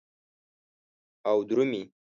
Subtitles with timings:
[1.29, 1.81] او درومې